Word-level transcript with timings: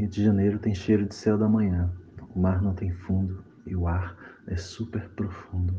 Rio 0.00 0.08
de 0.08 0.24
Janeiro 0.24 0.58
tem 0.58 0.74
cheiro 0.74 1.04
de 1.04 1.14
céu 1.14 1.36
da 1.36 1.46
manhã. 1.46 1.92
O 2.34 2.40
mar 2.40 2.62
não 2.62 2.72
tem 2.72 2.90
fundo 2.90 3.44
e 3.66 3.76
o 3.76 3.86
ar 3.86 4.16
é 4.46 4.56
super 4.56 5.10
profundo. 5.10 5.74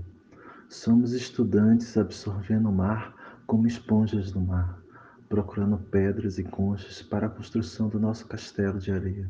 Somos 0.69 1.13
estudantes 1.13 1.97
absorvendo 1.97 2.69
o 2.69 2.71
mar 2.71 3.15
como 3.47 3.65
esponjas 3.65 4.31
do 4.31 4.39
mar, 4.39 4.79
procurando 5.27 5.75
pedras 5.75 6.37
e 6.37 6.43
conchas 6.43 7.01
para 7.01 7.25
a 7.25 7.29
construção 7.31 7.89
do 7.89 7.99
nosso 7.99 8.27
castelo 8.27 8.77
de 8.77 8.91
areia, 8.91 9.27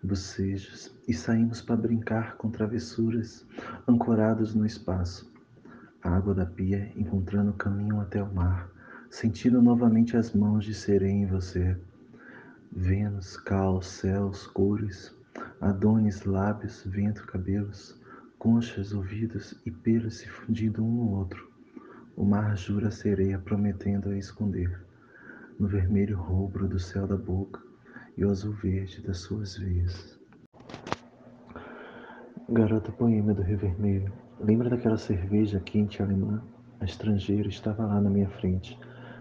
bocejos 0.00 0.94
e 1.08 1.12
saímos 1.12 1.60
para 1.60 1.74
brincar 1.74 2.36
com 2.36 2.48
travessuras 2.48 3.44
ancorados 3.88 4.54
no 4.54 4.64
espaço. 4.64 5.28
A 6.00 6.10
água 6.10 6.32
da 6.32 6.46
pia 6.46 6.92
encontrando 6.94 7.50
o 7.50 7.54
caminho 7.56 8.00
até 8.00 8.22
o 8.22 8.32
mar, 8.32 8.70
sentindo 9.10 9.60
novamente 9.60 10.16
as 10.16 10.32
mãos 10.32 10.64
de 10.64 10.74
sereia 10.74 11.10
em 11.10 11.26
você. 11.26 11.76
Vênus, 12.74 13.36
caos, 13.36 13.86
céus, 13.86 14.46
cores, 14.46 15.14
Adonis, 15.60 16.24
lábios, 16.24 16.82
vento, 16.86 17.26
cabelos, 17.26 18.00
conchas, 18.38 18.94
ouvidos 18.94 19.54
e 19.66 19.70
pelos 19.70 20.18
se 20.18 20.28
fundindo 20.28 20.82
um 20.82 20.90
no 20.90 21.10
outro. 21.18 21.52
O 22.16 22.24
mar 22.24 22.56
jura 22.56 22.88
a 22.88 22.90
sereia 22.90 23.38
prometendo 23.38 24.08
a 24.08 24.16
esconder 24.16 24.84
no 25.58 25.68
vermelho 25.68 26.16
rubro 26.16 26.66
do 26.66 26.78
céu 26.78 27.06
da 27.06 27.16
boca 27.16 27.60
e 28.16 28.24
o 28.24 28.30
azul 28.30 28.54
verde 28.54 29.02
das 29.02 29.18
suas 29.18 29.58
veias. 29.58 30.18
Garota 32.48 32.90
poema 32.90 33.34
do 33.34 33.42
Rio 33.42 33.58
Vermelho, 33.58 34.12
lembra 34.40 34.70
daquela 34.70 34.96
cerveja 34.96 35.60
quente 35.60 36.02
alemã? 36.02 36.42
A 36.80 36.86
estrangeira 36.86 37.48
estava 37.48 37.84
lá 37.84 38.00
na 38.00 38.10
minha 38.10 38.30
frente. 38.30 38.80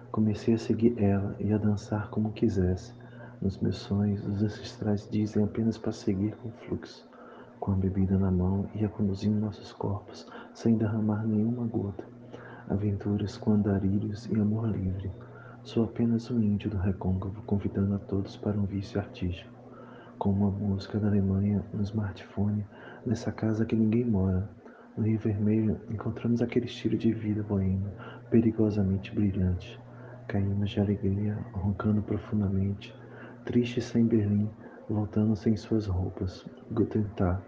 Comecei 0.10 0.54
a 0.54 0.58
seguir 0.58 0.98
ela 0.98 1.36
e 1.38 1.52
a 1.54 1.58
dançar 1.58 2.10
como 2.10 2.32
quisesse. 2.32 2.94
Nos 3.42 3.58
meus 3.58 3.78
sonhos, 3.78 4.24
os 4.28 4.44
ancestrais 4.44 5.10
dizem 5.10 5.44
apenas 5.44 5.76
para 5.76 5.92
seguir 5.92 6.36
com 6.36 6.50
o 6.50 6.52
fluxo. 6.52 7.10
Com 7.60 7.72
a 7.72 7.76
bebida 7.76 8.16
na 8.16 8.30
mão, 8.30 8.70
ia 8.76 8.88
conduzindo 8.88 9.40
nossos 9.40 9.74
corpos, 9.74 10.28
sem 10.54 10.78
derramar 10.78 11.26
nenhuma 11.26 11.66
gota. 11.66 12.04
Aventuras 12.70 13.38
com 13.38 13.54
andarilhos 13.54 14.28
e 14.28 14.40
amor 14.40 14.70
livre. 14.70 15.12
Sou 15.64 15.86
apenas 15.86 16.30
um 16.30 16.40
índio 16.40 16.70
do 16.70 16.78
recôncavo, 16.78 17.42
convidando 17.42 17.96
a 17.96 17.98
todos 17.98 18.38
para 18.38 18.56
um 18.56 18.66
vício 18.66 19.00
artístico. 19.00 19.52
Com 20.20 20.30
uma 20.30 20.52
música 20.52 21.00
da 21.00 21.08
Alemanha 21.08 21.66
no 21.74 21.82
smartphone, 21.82 22.64
nessa 23.04 23.32
casa 23.32 23.66
que 23.66 23.76
ninguém 23.76 24.06
mora. 24.06 24.48
No 24.96 25.04
Rio 25.04 25.18
Vermelho, 25.18 25.82
encontramos 25.90 26.44
aquele 26.44 26.68
estilo 26.68 26.96
de 26.96 27.12
vida 27.12 27.42
boêmio, 27.42 27.92
perigosamente 28.30 29.12
brilhante. 29.16 29.82
Caímos 30.28 30.70
de 30.70 30.80
alegria, 30.80 31.40
roncando 31.54 32.04
profundamente 32.04 32.94
triste 33.46 33.82
sem 33.82 34.06
Berlim, 34.06 34.50
voltando 34.90 35.36
sem 35.36 35.56
suas 35.56 35.88
roupas. 35.88 36.46
Guten 36.72 37.04
Tag, 37.16 37.42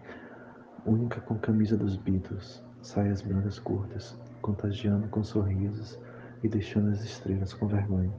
única 0.85 1.21
com 1.21 1.37
camisa 1.37 1.77
dos 1.77 1.95
Beatles, 1.97 2.63
saias 2.81 3.21
brancas 3.21 3.59
curtas, 3.59 4.17
contagiando 4.41 5.07
com 5.09 5.23
sorrisos 5.23 5.99
e 6.43 6.47
deixando 6.47 6.89
as 6.89 7.03
estrelas 7.03 7.53
com 7.53 7.67
vergonha. 7.67 8.11